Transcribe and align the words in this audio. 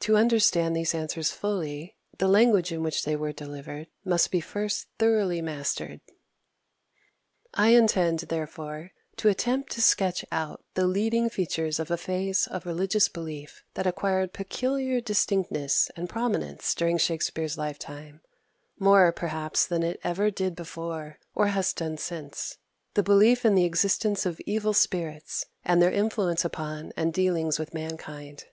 To 0.00 0.18
understand 0.18 0.76
these 0.76 0.94
answers 0.94 1.30
fully, 1.30 1.96
the 2.18 2.28
language 2.28 2.70
in 2.70 2.82
which 2.82 3.04
they 3.06 3.16
were 3.16 3.32
delivered 3.32 3.86
must 4.04 4.30
be 4.30 4.42
first 4.42 4.88
thoroughly 4.98 5.40
mastered. 5.40 6.02
11. 7.54 7.54
I 7.54 7.68
intend, 7.70 8.18
therefore, 8.18 8.90
to 9.16 9.30
attempt 9.30 9.72
to 9.72 9.80
sketch 9.80 10.22
out 10.30 10.62
the 10.74 10.86
leading 10.86 11.30
features 11.30 11.80
of 11.80 11.90
a 11.90 11.96
phase 11.96 12.46
of 12.46 12.66
religious 12.66 13.08
belief 13.08 13.64
that 13.72 13.86
acquired 13.86 14.34
peculiar 14.34 15.00
distinctness 15.00 15.90
and 15.96 16.10
prominence 16.10 16.74
during 16.74 16.98
Shakspere's 16.98 17.56
lifetime 17.56 18.20
more, 18.78 19.10
perhaps, 19.12 19.64
than 19.66 19.82
it 19.82 19.98
ever 20.04 20.30
did 20.30 20.54
before, 20.54 21.18
or 21.34 21.46
has 21.46 21.72
done 21.72 21.96
since 21.96 22.58
the 22.92 23.02
belief 23.02 23.46
in 23.46 23.54
the 23.54 23.64
existence 23.64 24.26
of 24.26 24.42
evil 24.44 24.74
spirits, 24.74 25.46
and 25.64 25.80
their 25.80 25.90
influence 25.90 26.44
upon 26.44 26.92
and 26.98 27.14
dealings 27.14 27.58
with 27.58 27.72
mankind. 27.72 28.44